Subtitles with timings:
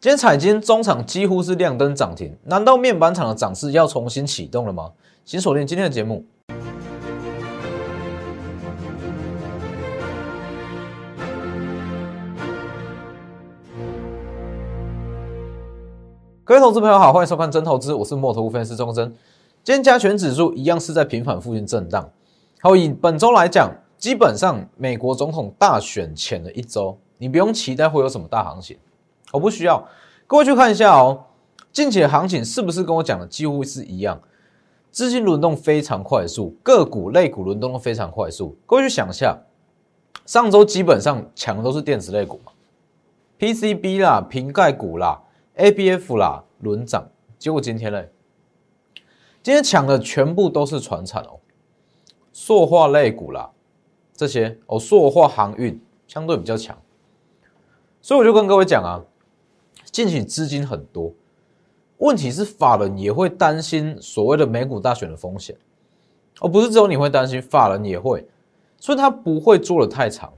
[0.00, 4.92] 今天彩金中场几乎是亮灯涨停，难道面板厂的涨势要重新启动了吗？
[5.24, 6.24] 请锁定今天的节目。
[16.44, 19.12] 各位投资朋友好，欢迎收看真投资，我是墨头分析师钟真。
[19.64, 22.08] 今天加权指数一样是在平反附近震荡。
[22.60, 28.76] 好，以本周来讲，基本上美国总统大选前的一周，你不用期待会有什么大行情，
[29.32, 29.86] 我不需要。
[30.26, 31.24] 各位去看一下哦，
[31.72, 34.20] 近期的行情是不是跟我讲的几乎是一样？
[34.90, 38.56] 资金轮动非常快速，个股、类股轮动都非常快速。
[38.66, 39.38] 各位去想一下，
[40.24, 42.52] 上周基本上抢的都是电子类股嘛
[43.38, 45.22] ，PCB 啦、瓶盖股啦。
[45.60, 48.08] A B F 啦轮涨，结果今天嘞，
[49.42, 51.40] 今天抢的全部都是船产哦，
[52.32, 53.50] 塑化类股啦，
[54.14, 56.78] 这些哦，塑化航运相对比较强，
[58.00, 59.02] 所以我就跟各位讲啊，
[59.90, 61.12] 近期资金很多，
[61.98, 65.56] 问题是法人也会担心所谓的美股大选的风险，
[66.40, 68.26] 哦，不是只有你会担心，法人也会，
[68.78, 70.32] 所以他不会做的太长，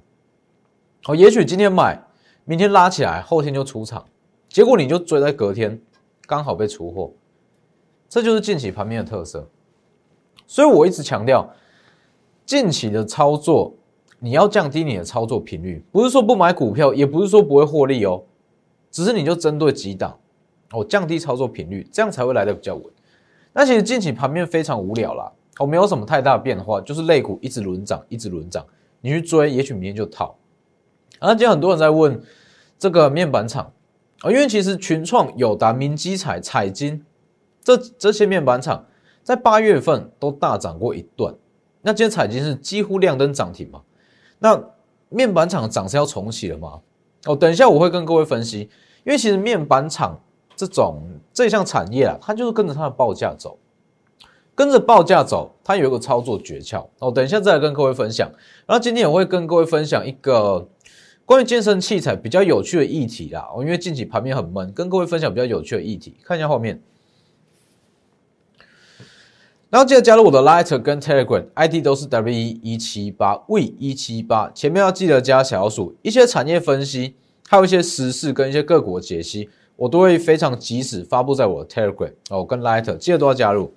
[1.07, 2.01] 哦，也许今天买，
[2.45, 4.05] 明天拉起来，后天就出场。
[4.49, 5.81] 结果你就追在隔天，
[6.27, 7.13] 刚好被出货，
[8.09, 9.49] 这就是近期盘面的特色。
[10.47, 11.49] 所以我一直强调，
[12.45, 13.73] 近期的操作
[14.19, 18.21] 你要降低你的操作频率，不是说不买股票，也不是说不会获利哦，
[18.91, 20.19] 只是你就针对几档
[20.73, 22.85] 哦，降低操作频率，这样才会来的比较稳。
[23.53, 28.65] 那其实近期盘面非常无聊啦，哦，没有什么太大的变化，就是类股一直轮涨，一直轮涨，
[29.01, 30.37] 你去追，也许明天就套。
[31.19, 32.21] 然后今天很多人在问
[32.79, 33.73] 这个面板厂。
[34.23, 37.03] 啊，因为其实群创、友达、明基彩、彩金
[37.65, 38.85] 这这些面板厂
[39.23, 41.35] 在八月份都大涨过一段，
[41.81, 43.81] 那今天彩金是几乎亮灯涨停嘛？
[44.39, 44.63] 那
[45.09, 46.81] 面板厂涨是要重启了吗？
[47.27, 48.69] 哦，等一下我会跟各位分析，
[49.05, 50.19] 因为其实面板厂
[50.57, 53.59] 这种这项产业啊，它就是跟着它的报价走，
[54.55, 57.11] 跟着报价走，它有一个操作诀窍哦。
[57.11, 58.31] 等一下再来跟各位分享，
[58.67, 60.69] 然后今天我会跟各位分享一个。
[61.27, 66.83] 关于健身器材比较有趣的议题啦，哦，因为近期盘面很闷，跟各位分享比较有趣的议题，看一下后面。
[69.71, 75.95] 然后记得加入我的 Light 跟 Telegram，ID 都是 W 一七八 V 一七八，前面要记得加小数。
[76.03, 77.15] 一些产业分析，
[77.49, 83.73] 还有一些时事跟一些个股的解析，我都会非常及时发布在我的 Telegram 哦，跟 Light 记得都要加入。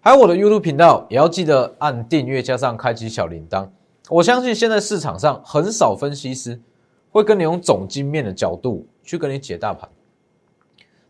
[0.00, 3.68] 还有我的 YouTube 频道，也要记得按订阅，加上开启小铃铛。
[4.08, 6.60] 我相信现在市场上很少分析师
[7.12, 9.88] 会跟你用总经面的角度去跟你解大盘，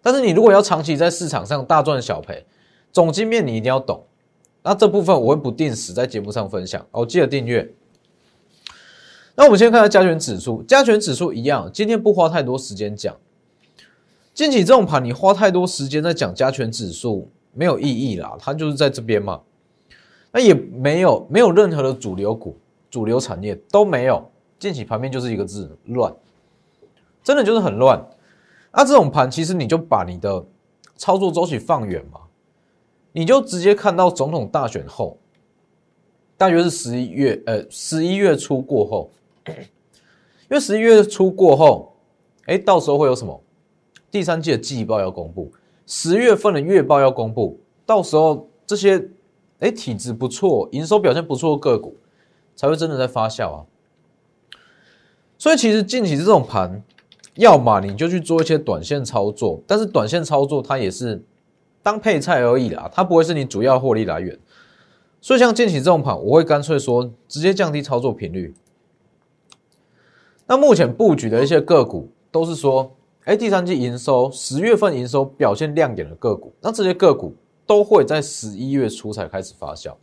[0.03, 2.45] 但是你如果要长期在市场上大赚小赔，
[2.93, 4.05] 总经面你一定要懂。
[4.63, 7.75] 那这部分我会不定时在节目上分享哦，记得订阅。
[9.35, 13.17] 那我们先看下加权指数，加权指数一样，今天不花太多时间讲。
[14.35, 19.41] 近期这种盘你花太多时间在讲加权指数没有意义啦，它就是在这边嘛，
[20.31, 22.57] 那也没有没有任何的主流股。
[22.91, 26.15] 主流产业都没有，近期盘面就是一个字乱，
[27.25, 27.99] 真的就是很乱。
[28.71, 30.45] 那这种盘其实你就把你的
[30.97, 32.21] 操作周期放远嘛，
[33.13, 35.19] 你就直接看到总统大选后，
[36.37, 39.11] 大约是十一月，呃，十一月初过后，
[39.47, 39.55] 因
[40.51, 41.95] 为十一月初过后，
[42.47, 43.43] 哎，到时候会有什么？
[44.11, 45.53] 第三季的季报要公布，
[45.87, 49.09] 十月份的月报要公布，到时候这些
[49.61, 51.97] 哎体质不错、营收表现不错的个股。
[52.55, 53.65] 才会真的在发酵啊！
[55.39, 56.85] 所以其实近期这种盘，
[57.37, 61.25] 要么你就去做一些短线操作，但是短线操作它也是
[61.83, 64.39] 当配菜而已啦，它不会是你主要获利来源。
[65.21, 68.55] 所以像近期这种盘，我会干脆说直接降低操作频率。
[70.47, 72.95] 那目前布局的一些个股都是说，
[73.25, 77.35] 哎，第三季营收十月份营收表现亮点的个股，那这些个股
[77.65, 79.95] 都会在十一月初才开始发酵，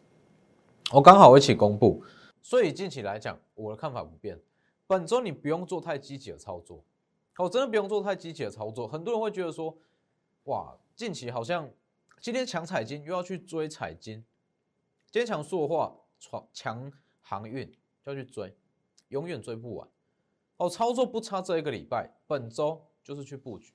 [0.94, 2.02] 我刚好一起公布。
[2.42, 4.40] 所以近期来讲，我的看法不变。
[4.88, 6.82] 本周你不用做太积极的操作，
[7.38, 8.88] 哦，真的不用做太积极的操作。
[8.88, 9.76] 很多人会觉得说，
[10.44, 11.70] 哇，近期好像
[12.20, 14.24] 今天抢彩金又要去追彩金，
[15.12, 16.92] 今天抢塑化、抢强
[17.22, 17.70] 航运
[18.04, 18.56] 就要去追，
[19.10, 19.88] 永远追不完。
[20.58, 23.74] 哦，操作不差这一个礼拜，本周就是去布局。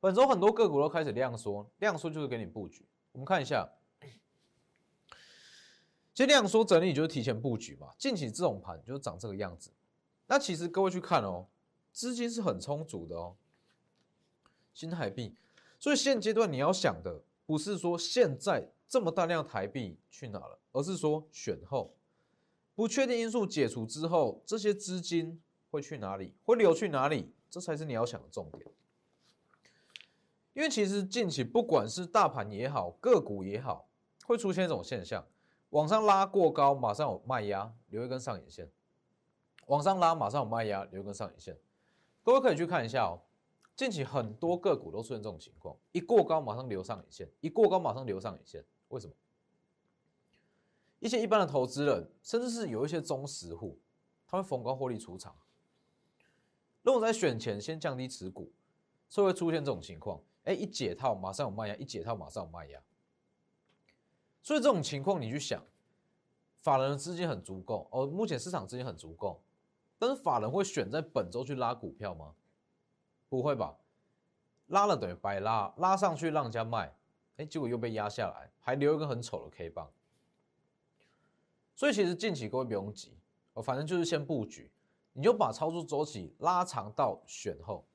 [0.00, 2.86] 本周很多个股都开始量缩，量缩就是给你布局。
[3.12, 3.68] 我们看一下。
[6.14, 9.70] 其实量缩整理就是提前布局嘛，近期这种盘就是长这个样子。
[10.26, 11.46] 那其实各位去看哦，
[11.92, 13.36] 资金是很充足的哦，
[14.74, 15.36] 新台币。
[15.78, 21.94] 所以现阶段你要想的不是说现在这么大量台币去哪了，而是说选后
[22.74, 25.40] 不确定因素解除之后，这些资金
[25.70, 28.64] 会去哪里，会流去哪里，这才是你要想的重点。
[30.54, 33.88] 因为其实近期不管是大盘也好，个股也好，
[34.24, 35.24] 会出现一种现象：
[35.70, 38.66] 往上拉过高，马上有卖压，留一根上影线；
[39.66, 41.56] 往上拉，马上有卖压，留一根上影线。
[42.24, 43.22] 各位可以去看一下哦，
[43.78, 48.64] 近期很多个股都出现这种情况：一过高马上留上影线，一过高马上留上影线。
[48.88, 49.14] 为什么？
[50.98, 53.78] 一些一般的投资人，甚至是有一些中实户，
[54.26, 55.32] 他会逢高获利出场。
[56.82, 58.50] 如果在选前先降低持股，
[59.08, 60.20] 就会出现这种情况。
[60.42, 62.82] 哎，一解套马上有卖压，一解套马上有卖压。
[64.42, 65.64] 所以这种情况你去想，
[66.62, 69.40] 法人的资金很足够哦，目前市场资金很足够，
[70.00, 72.34] 但是法人会选在本周去拉股票吗？
[73.28, 73.76] 不会吧，
[74.68, 76.94] 拉了等于白拉，拉上去让人家卖，
[77.36, 79.90] 哎，结果又被压下来，还留一个很丑的 K 棒。
[81.74, 83.16] 所以其实近期各位不用急，
[83.52, 84.70] 哦，反正就是先布局，
[85.12, 87.86] 你就把操作周期拉长到选后。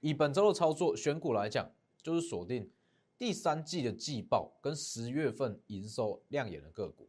[0.00, 1.68] 以本周的操作选股来讲，
[2.02, 2.70] 就是锁定
[3.18, 7.08] 第三季的季报跟十月份营收亮眼的个股，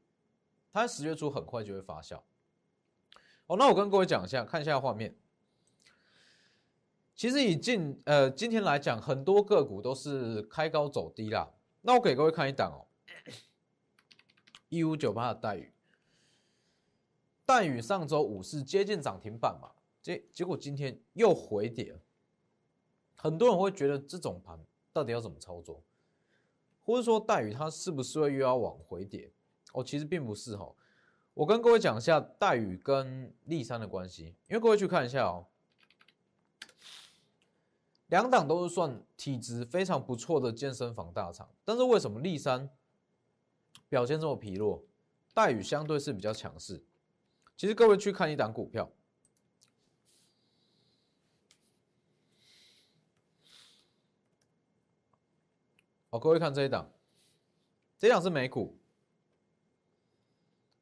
[0.73, 2.19] 它在十月初很快就会发酵。
[3.45, 5.15] 哦，那我跟各位讲一下，看一下画面。
[7.19, 11.51] 其实以近呃今天来讲，很多个股都是开高走低啦。
[11.81, 12.79] 那我给各位看一档哦。
[14.69, 15.73] 一五九八的待遇，
[17.45, 19.69] 待遇上周五是接近涨停板嘛？
[20.01, 21.99] 结结果今天又回跌，
[23.17, 24.57] 很多人会觉得这种盘
[24.93, 25.83] 到底要怎么操作，
[26.85, 29.29] 或者说待遇它是不是会又要往回跌？
[29.73, 30.73] 哦，其实并不是哈。
[31.33, 35.45] 我跟各位讲一下待遇跟利山的关系，因为各位去看一下哦，
[38.09, 42.69] 两档都是算体质非常不错的健身房大厂，但是为什么立山？
[43.87, 44.83] 表现这么疲弱，
[45.33, 46.83] 待遇相对是比较强势。
[47.57, 48.87] 其实各位去看一档股票，
[56.11, 56.91] 好，各位看这一档，
[57.97, 58.77] 这一档是美股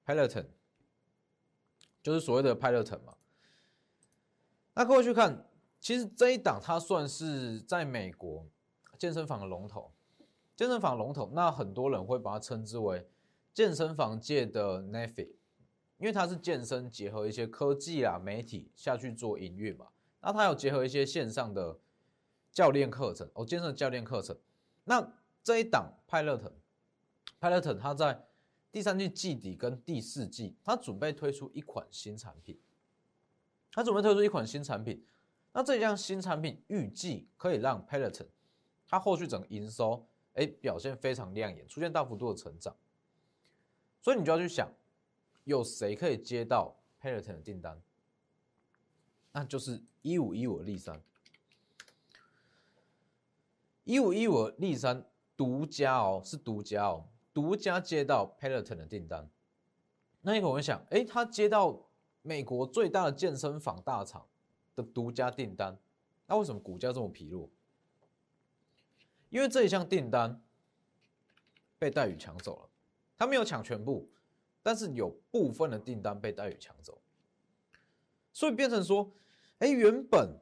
[0.06, 0.48] ，Peloton，
[2.04, 3.16] 就是所谓的 Peloton 嘛。
[4.74, 5.47] 那各位去看，
[5.88, 8.46] 其实这一档它算是在美国
[8.98, 9.94] 健身房的龙头。
[10.54, 13.08] 健身房龙头，那很多人会把它称之为
[13.54, 15.24] 健身房界的 n e f i
[15.98, 19.88] 因为它是健身结合一些科技啊、媒体下去做营运嘛。
[20.20, 21.80] 那它有结合一些线上的
[22.52, 24.38] 教练课程哦，健身教练课程。
[24.84, 26.52] 那这一档派乐腾，
[27.40, 28.26] 派乐腾它在
[28.74, 32.60] 第三季季底跟第四季，它准备推出一款新产品。
[33.72, 35.06] 它准备推出一款新产品，
[35.58, 38.28] 那这项新产品预计可以让 Peloton
[38.88, 40.06] 它后续整个营收。
[40.34, 42.76] 哎，表现非常亮眼，出现大幅度的成长，
[44.00, 44.72] 所以你就要去想，
[45.46, 47.82] 有谁可以接到 Peloton 的订单？
[49.32, 51.02] 那就是一五一五立三，
[53.84, 55.04] 一五一五立三
[55.36, 59.28] 独家哦，是独家哦，独家接到 Peloton 的订单。
[60.22, 61.90] 那你可能会想，哎，他接到
[62.22, 64.24] 美国最大的健身房大厂
[64.78, 65.76] 的独家订单，
[66.28, 67.50] 那为什么股价这么疲弱？
[69.30, 70.40] 因为这一项订单
[71.80, 72.70] 被戴宇抢走了，
[73.18, 74.08] 他没有抢全部，
[74.62, 77.02] 但是有部分的订单被戴宇抢走，
[78.32, 79.12] 所以变成说，
[79.58, 80.40] 哎，原本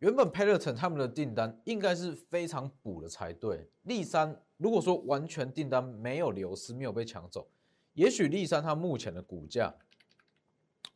[0.00, 3.70] 原本 Peloton 他们的订单应该是非常补的才对。
[3.84, 7.48] 立三如果说完全订单没有流失，没有被抢走，
[7.94, 9.74] 也许立三它目前的股价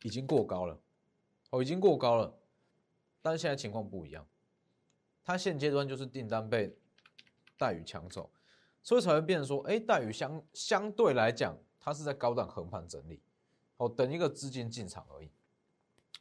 [0.03, 0.79] 已经过高了，
[1.51, 2.33] 哦，已经过高了，
[3.21, 4.25] 但是现在情况不一样。
[5.23, 6.75] 它现阶段就是订单被
[7.57, 8.29] 待遇抢走，
[8.81, 13.21] 所以才会变成说，哎，待遇相相对来讲，它是在高档横盘整理，
[13.77, 15.29] 哦，等一个资金进场而已，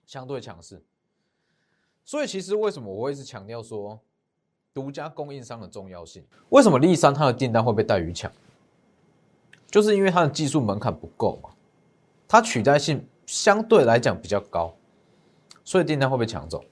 [0.05, 0.85] 相对强势。
[2.05, 3.99] 所以其实为什么我会一直强调说，
[4.75, 6.27] 独家供应商的重要性？
[6.51, 8.31] 为什么立三它的订单会被待遇抢？
[9.71, 11.55] 就是因为它的技术门槛不够嘛，
[12.29, 14.75] 它取代性相对来讲比较高，
[15.63, 16.65] 所以订单会被抢走。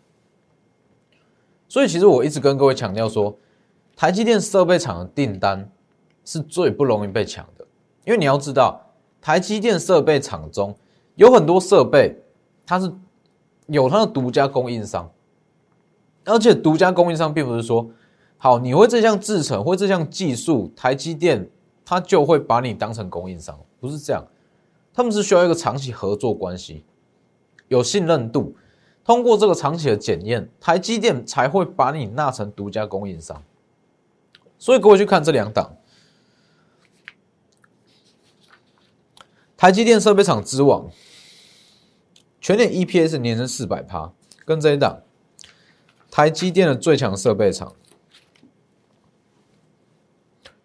[1.69, 3.37] 所以其实我一直跟各位强调说，
[3.95, 5.71] 台积电设备厂的订单
[6.25, 7.65] 是最不容易被抢的，
[8.05, 8.85] 因为你要知道，
[9.21, 10.77] 台积电设备厂中
[11.15, 12.21] 有很多设备，
[12.67, 12.93] 它是
[13.69, 15.09] 有它的独家供应商，
[16.25, 17.89] 而且独家供应商并不是说，
[18.37, 21.49] 好你会这项制程或这项技术，台积电
[21.85, 24.27] 它就会把你当成供应商，不是这样，
[24.99, 26.83] 他们是需要一个长期合作关系，
[27.69, 28.57] 有信任度。
[29.05, 33.41] 通过这个长期的检验，台积电才会把你纳成独家供应商。
[34.59, 35.77] 所以各位去看这两档，
[39.57, 40.91] 台积电设备厂之王，
[42.41, 44.13] 全年 EPS 年增四百趴，
[44.45, 45.03] 跟这一档
[46.11, 47.73] 台积电的最强设备厂，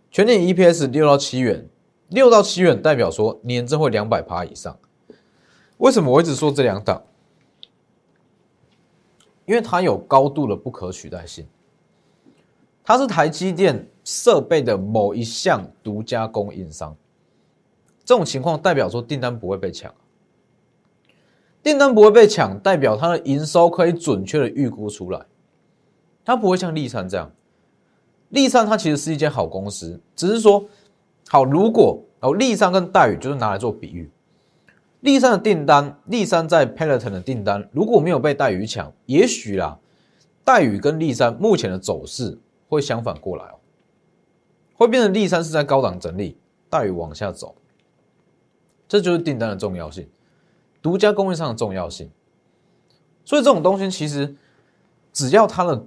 [0.10, 1.70] 全年 EPS 六到七元，
[2.14, 4.78] 六到七元代表说年增会两百趴以上。
[5.78, 7.02] 为什么我一直说这两档？
[9.46, 11.46] 因为它有高度的不可取代性，
[12.84, 16.96] 它是台积电设备的某一项独家供应商。
[18.06, 19.94] 这种情况代表说订单不会被抢，
[21.64, 25.26] 订单不会被抢，代表它的营收可以准确的预估出来。
[26.24, 27.32] 它不会像立山这样，
[28.30, 30.64] 立山它其实是一间好公司，只是说
[31.30, 34.10] 好，如果哦立山跟戴宇就是拿来做比喻。
[35.02, 39.78] 立山的订单，立山在 Peloton 的订单如果没有被戴宇抢，也许啦，
[40.46, 42.38] 戴宇跟立山目前的走势
[42.70, 43.56] 会相反过来哦，
[44.76, 46.38] 会变成立山是在高档整理，
[46.70, 47.54] 戴宇往下走，
[48.88, 50.08] 这就是订单的重要性，
[50.82, 52.10] 独家供应商的重要性。
[53.26, 54.34] 所以这种东西其实
[55.12, 55.86] 只要它的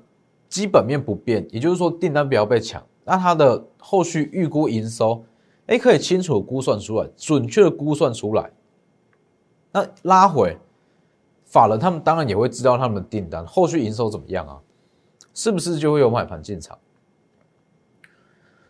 [0.48, 5.24] 基本面不变，也就是说订单不要被抢，那它的后续预估营收，
[5.66, 8.50] 哎，可以清楚估算出来，准确的估算出来。
[9.70, 10.58] 那拉回，
[11.44, 14.58] 法人他们当然也会知道他们的订单后续营收怎么样啊？
[15.32, 16.76] 是不是就会有买盘进场？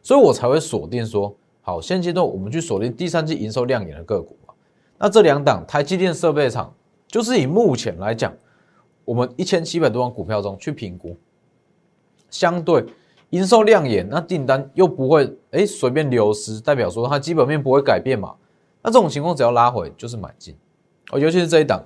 [0.03, 4.53] 所以我才会锁定说，好，现阶段我们去锁定第三季营收亮眼的个股嘛。
[4.99, 6.75] 那这两档台积电设备厂，
[7.07, 8.35] 就是以目前来讲，
[9.05, 11.17] 我们一千七百多万股票中去评估，
[12.31, 12.85] 相对
[13.31, 18.35] 营收亮眼，那订单又不会哎随便流失，代表说它基本面不会改变嘛？
[18.83, 20.57] 那这种情况只要拉回就是买进。
[21.11, 21.85] 哦，尤其是这一档，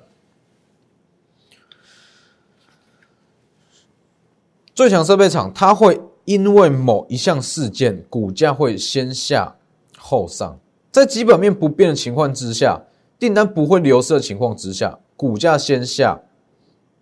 [4.74, 9.56] 最强设备厂，它会因为某一项事件，股价会先下
[9.98, 10.58] 后上，
[10.90, 12.80] 在基本面不变的情况之下，
[13.18, 16.20] 订单不会流失的情况之下，股价先下，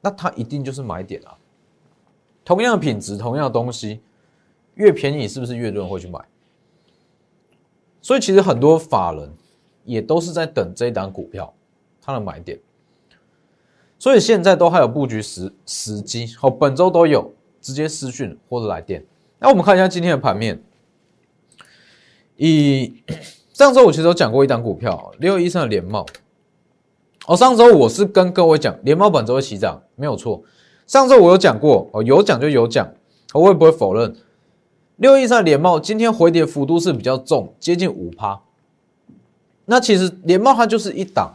[0.00, 1.36] 那它一定就是买点啊。
[2.44, 4.00] 同样的品质，同样的东西，
[4.78, 6.18] 越便宜是不是越多人会去买？
[8.00, 9.30] 所以其实很多法人
[9.84, 11.54] 也都是在等这一档股票。
[12.00, 12.58] 它的买点，
[13.98, 19.04] 所以现在都还有布局时时机，哦，本周都有直接私讯或者来电。
[19.38, 20.58] 那我们看一下今天的盘面，
[22.36, 22.94] 以
[23.52, 26.06] 上周我其实有讲过一档股票六一三的联茂，
[27.26, 30.42] 哦，上周我是跟各位讲联茂本周会起涨，没有错。
[30.86, 32.90] 上周我有讲过，哦，有讲就有讲，
[33.34, 34.16] 我也不会否认。
[34.98, 38.40] 六一三联茂今天回跌幅度是比较重，接近五趴。
[39.64, 41.34] 那其实联茂它就是一档。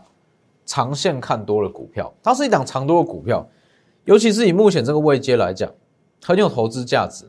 [0.65, 3.45] 长线看多的股票，它是一档长多的股票，
[4.05, 5.69] 尤其是以目前这个位阶来讲，
[6.23, 7.25] 很有投资价值。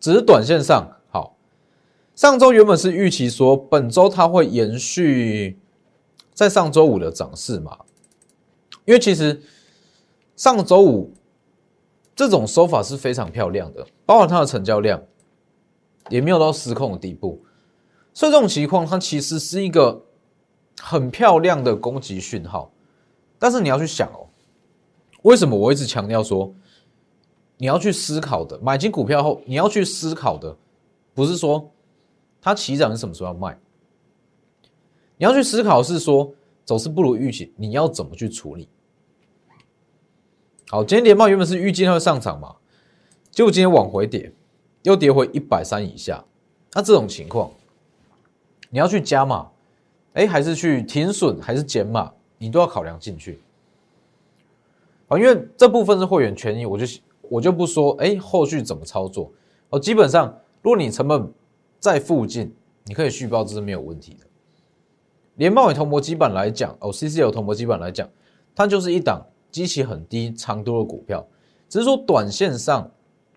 [0.00, 1.36] 只是短线上好，
[2.16, 5.56] 上周原本是预期说本周它会延续
[6.34, 7.78] 在上周五的涨势嘛，
[8.86, 9.40] 因为其实
[10.34, 11.14] 上周五
[12.16, 15.00] 这种手法是非常漂亮的，包含它的成交量
[16.08, 17.42] 也没有到失控的地步，
[18.12, 20.02] 所以这种情况它其实是一个。
[20.78, 22.70] 很漂亮的攻击讯号，
[23.38, 24.28] 但是你要去想哦，
[25.22, 26.54] 为什么我一直强调说，
[27.56, 30.54] 你要去思考的，买进股票后你要去思考的，
[31.14, 31.72] 不是说
[32.42, 33.58] 它起涨是什么时候要卖，
[35.16, 36.30] 你要去思考是说
[36.66, 38.68] 走势不如预期，你要怎么去处理？
[40.68, 42.54] 好，今天连帽原本是预计它会上涨嘛，
[43.30, 44.30] 结果今天往回跌，
[44.86, 46.24] 又跌回一百三以下，
[46.72, 47.50] 那这种情况，
[48.70, 49.50] 你要去加码。
[50.12, 53.38] 哎，还是去停损，还是减码，你都要考量进去
[55.08, 55.18] 啊。
[55.18, 56.86] 因为这部分是会员权益，我就
[57.28, 57.92] 我就不说。
[57.96, 59.30] 哎，后续怎么操作？
[59.68, 61.30] 哦，基本上，如果你成本
[61.78, 64.26] 在附近，你可以续报，这是没有问题的。
[65.34, 68.08] 连贸易同模基板来讲，哦，C C L 同模基板来讲，
[68.54, 71.26] 它就是一档基期很低、长多的股票，
[71.68, 72.90] 只是说短线上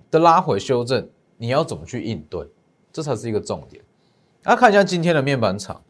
[0.10, 1.06] 的拉回修正，
[1.42, 2.46] 你要怎么去应对，
[2.92, 3.82] 这才是一个重点。
[4.44, 5.82] 那看一下今天的面板厂。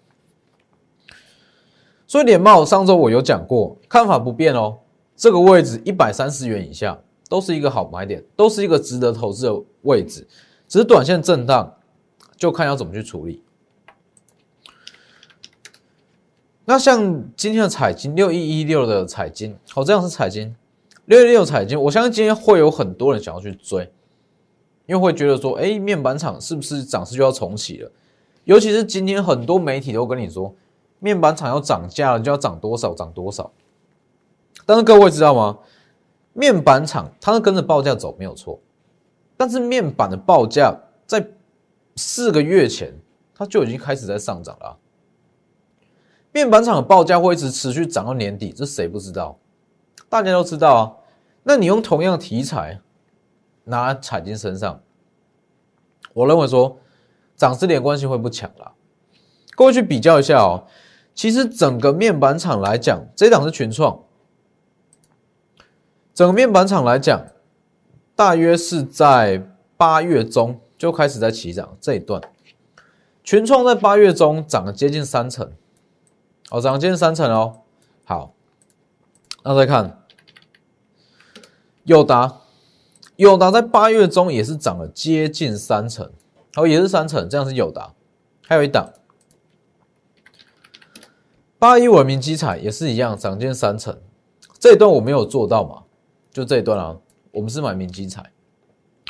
[2.05, 4.77] 所以联茂上周我有讲过，看法不变哦。
[5.15, 10.27] 这个位置一百三十元以下都是一个好买点，都是一个值得投资的位置。
[10.67, 11.75] 只是短线震荡，
[12.37, 13.43] 就看要怎么去处理。
[16.65, 20.55] 那像今天的彩金六一一六的彩金，好，这样是彩金
[21.05, 23.91] 六一六彩金，我相信今天会有很多人想要去追，
[24.89, 27.91] 因为会觉得说，哎，面板厂是不是涨势就要重启了？
[28.45, 30.51] 尤其是今天很多媒体都跟你说。
[30.97, 33.51] 面板厂要涨价了，就要涨多少涨多少。
[34.65, 35.59] 但是各位知道吗？
[36.33, 38.59] 面板厂它是跟着报价走，没有错。
[39.37, 41.23] 但是面板的报价在
[41.95, 42.91] 四个月前，
[43.35, 44.75] 它就已经开始在上涨了。
[46.31, 49.37] 面板厂的报价会一直持续涨到年底，这谁不知道？
[50.09, 50.81] 大家都知道啊。
[51.43, 52.81] 那你用同样的题材
[53.69, 54.81] 拿彩金身上，
[56.13, 56.77] 我认为说
[57.35, 58.73] 涨势连贯性会不强了。
[59.55, 60.65] 各位去比较一下哦，
[61.13, 64.03] 其实整个面板厂来讲，这档是群创，
[66.13, 67.25] 整个面板厂来讲，
[68.15, 69.47] 大约是在
[69.77, 72.21] 八月中就开始在起涨这一段，
[73.23, 75.51] 群创在八月中涨了接近三成，
[76.49, 77.61] 哦，涨了接近三成哦。
[78.05, 78.33] 好，
[79.43, 80.01] 那再看
[81.83, 82.41] 友达，
[83.19, 86.09] 友达在八月中也是涨了接近三成，
[86.55, 87.93] 哦，也是三成，这样是友达，
[88.47, 88.89] 还有一档。
[91.57, 93.99] 八一文明基彩也是一样，涨近三成。
[94.57, 95.83] 这一段我没有做到嘛？
[96.31, 96.95] 就这一段啊，
[97.31, 98.23] 我们是买明基彩，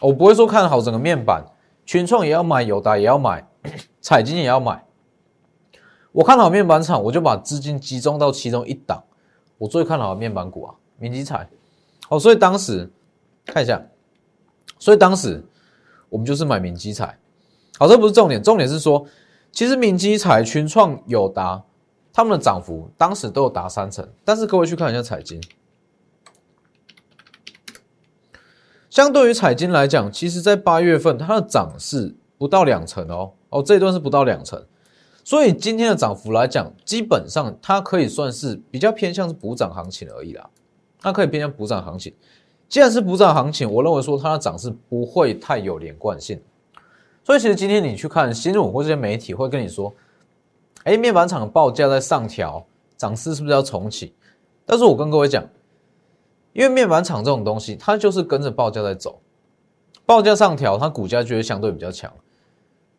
[0.01, 1.45] 我不会说看好整个面板，
[1.85, 3.47] 群创也要买，友达也要买，
[4.01, 4.83] 彩金也要买。
[6.11, 9.03] 我看好面板厂，我就把资金集中到其中一档，
[9.59, 11.47] 我最看好的面板股啊，明基彩。
[12.09, 12.91] 哦，所以当时
[13.45, 13.79] 看一下，
[14.79, 15.43] 所以当时
[16.09, 17.19] 我们就是买明基彩。
[17.77, 19.05] 好，这不是重点，重点是说，
[19.51, 21.63] 其实明基彩、群创、友达。
[22.11, 25.39] 他们的涨幅当时都有达三成，但是各位去看一下彩金，
[28.89, 34.65] 相对于彩金来讲，其实在八月份它的涨势不到两成哦，哦这一段是不到两成，
[35.23, 40.49] 所以今天的涨幅来讲，基本上它可以算是比较偏向是补涨行情而已啦，
[40.99, 42.13] 它可以偏向补涨行情。
[42.69, 46.39] 既然是补涨行情，我认为说它的涨势不会太有连贯性，
[47.23, 49.93] 所以其实今天你去看新闻或这些媒体会跟你说。
[50.85, 54.13] 哎，面板厂的报价在上调，涨势是不是要重启？
[54.65, 55.43] 但是我跟各位讲，
[56.53, 59.19] 因为面板厂这种东西，它就是跟着报价在走，
[60.05, 62.11] 报价上调，它股价就会相对比较强。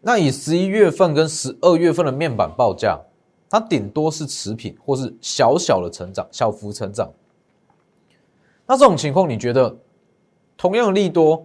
[0.03, 3.01] 那以十一月份跟十二月份的面板报价，
[3.49, 7.11] 它顶多是持平或是小小的成长，小幅成长。
[8.71, 9.77] 那这种情况，你觉得
[10.57, 11.45] 同样利多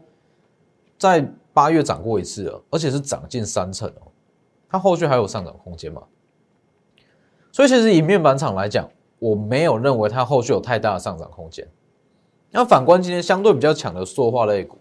[0.95, 4.11] 在八月涨过一次了，而且是涨近三成哦，
[4.69, 6.03] 它后续还有上涨空间吗？
[7.51, 11.67] 所以其实以面板厂来讲，我没有认为它后续有太大的上涨空间。
[12.51, 14.77] 那反观今天相对比较强的塑化类股，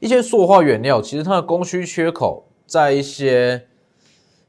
[0.00, 3.64] 一些塑化原料，其实它的供需缺口在一些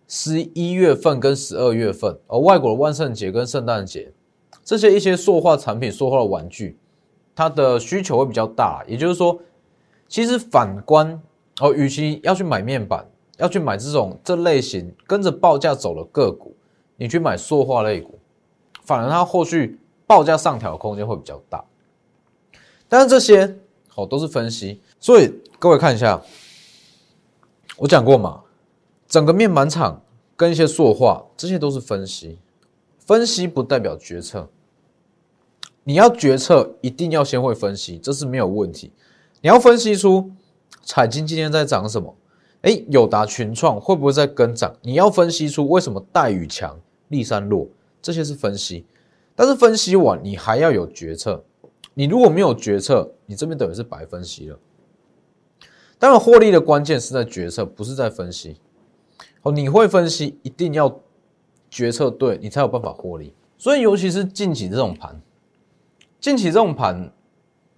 [0.07, 4.11] 十一月份跟十二月份，而外国的万圣节跟圣诞节
[4.63, 6.78] 这些一些塑化产品、塑化的玩具，
[7.39, 8.83] 它的需求会比较大。
[8.85, 9.39] 也就是说，
[10.09, 11.21] 其实反观
[11.61, 16.53] 哦，与其要去买面板，要去买这种这类型跟着报价走的个股。
[16.97, 18.19] 你去买塑化类股，
[18.83, 21.63] 反而它后续报价上调的空间会比较大。
[22.89, 26.21] 但是这些好都是分析，所以各位看一下，
[27.77, 28.41] 我讲过嘛，
[29.07, 30.01] 整个面板厂
[30.35, 32.37] 跟一些塑化，这些都是分析，
[32.97, 34.49] 分析不代表决策。
[35.89, 38.91] 你要决策，一定要先会分析，这是没有问题。
[39.41, 40.29] 你要分析出
[40.83, 42.15] 彩金今天在涨什么，
[42.61, 44.71] 哎，友达群创会不会在跟涨？
[44.83, 46.79] 你要分析出为什么带宇强。
[47.07, 47.67] 立山落，
[48.03, 48.85] 这些是分析，
[49.35, 51.43] 但是分析完你还要有决策。
[51.95, 54.59] 你如果没有决策，你这边等于是白分析了。
[55.97, 58.57] 当然，获利的关键是在决策，不是在分析。
[59.41, 60.99] 哦，你会分析，一定要
[61.67, 63.33] 决策对，你才有办法获利。
[63.57, 65.19] 所以，尤其是近期这种盘，
[66.19, 67.11] 近期这种盘，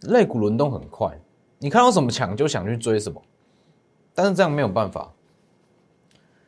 [0.02, 1.20] 类股轮动很快，
[1.60, 3.22] 你看到什么强就想去追什么，
[4.14, 5.14] 但是这样没有办法。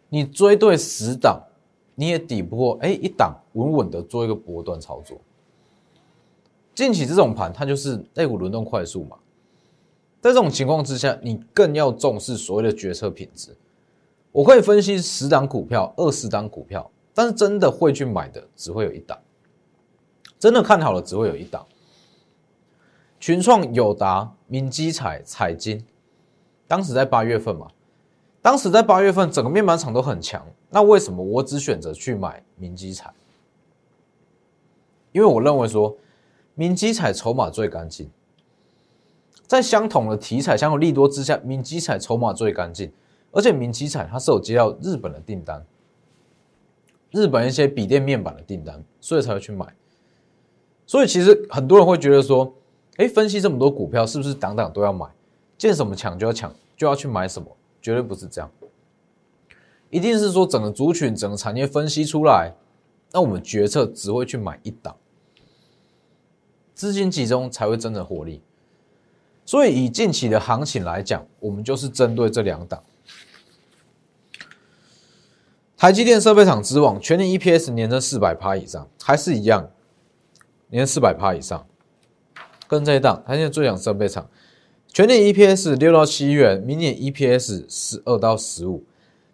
[0.09, 1.41] 你追对十档。
[1.95, 5.21] 你也抵不过，哎，一档稳稳的做一个波段操作。
[6.73, 9.15] 近期这种盘，它就是 A 股轮动快速嘛。
[10.19, 13.55] 在这种情况之下，你更要重视所谓的决策品质。
[14.31, 19.15] 我可以分析十档股票、二十档股票，但是真的会去买的只会有一档，
[20.39, 21.63] 真的看好了只会有一档。
[23.23, 25.81] 群创、友达、明基彩、彩金，
[26.67, 27.67] 当时在八月份嘛。
[28.41, 30.45] 当时在八月份，整个面板厂都很强。
[30.69, 33.13] 那为什么我只选择去买明基彩？
[35.13, 35.95] 因为我认为说，
[36.53, 38.11] 明基彩筹码最干净，
[39.47, 42.91] 在相同的题材、相同利多之下，明基彩筹码最干净。
[43.31, 45.65] 而且明基彩它是有接到日本的订单，
[47.11, 49.73] 日本一些笔电面板的订单，所以才会去买。
[50.85, 52.53] 所以其实很多人会觉得说，
[52.97, 55.07] 哎，分析这么多股票，是不是档档都要买？
[55.57, 57.47] 见什么抢就要抢，就要去买什么？
[57.81, 58.49] 绝对不是这样，
[59.89, 62.53] 一定是说整个族群、整个产业分析出来，
[63.11, 64.95] 那我们决策只会去买一档，
[66.73, 68.41] 资金集中才会真的获利。
[69.45, 72.81] 所以以近期的行情来讲，我们就是针对这两档，
[75.77, 79.69] 台积电设备厂之王，全年 EPS 年增四百趴以上，还是一样，
[80.69, 81.65] 年四百趴以上。
[82.73, 84.27] 跟这一档，台积电最强设备厂，
[84.87, 88.83] 全年 EPS 六到七元，明年 EPS 十二到十五，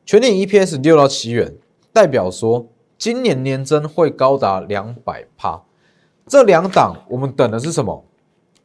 [0.06, 1.56] 全年 EPS 六到七元，
[1.94, 5.62] 代表说今年年增会高达两百趴。
[6.28, 8.06] 这两档我们等的是什么？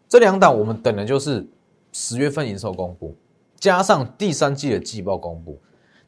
[0.08, 1.46] 这两档我们等的就是
[1.92, 3.14] 十月份营收公布，
[3.58, 5.58] 加上第三季的季报公布。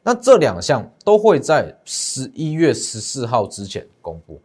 [0.03, 4.39] 那这两项都会在十一月十四号之前公布，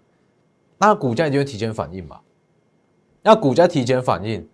[0.79, 2.19] 那股价就会提前反应嘛？
[3.23, 4.47] 那股价提前反应，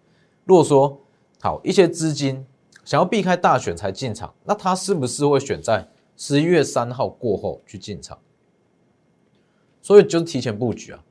[0.45, 1.01] 如果说
[1.41, 2.45] 好一些资金
[2.85, 8.19] 想要避开大选才进场，那他是不是会选在十一月三号过后去进场？
[9.81, 11.03] 所以就提前布局啊。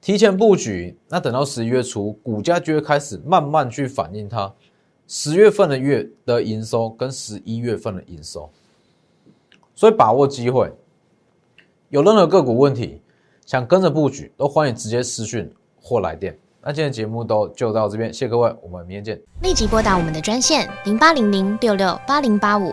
[0.00, 4.52] 提前布局，那等到十一月初，股价就会开始慢慢去反映它
[5.06, 8.50] 十月份的月的营收跟十一月份的营收，
[9.74, 10.72] 所以把握机会。
[11.88, 13.00] 有任何个股问题
[13.46, 16.36] 想跟着布局，都欢迎直接私讯或来电。
[16.64, 19.20] 那今天的节目都就到这边，谢谢各位，我们明天见。
[19.42, 22.72] 立即拨打我们的专线零八零零六六八零八五。